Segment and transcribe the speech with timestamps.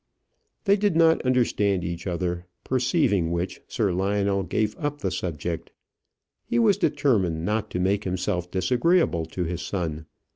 [0.63, 5.69] They did not understand each other; perceiving which, Sir Lionel gave up the subject.
[6.43, 10.07] He was determined not to make himself disagreeable to his son.